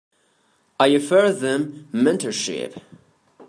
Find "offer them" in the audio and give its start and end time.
0.95-1.87